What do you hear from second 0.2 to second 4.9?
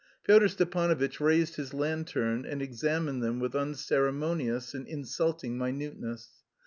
Pyotr Stepanovitch raised his lantern and examined them with unceremonious and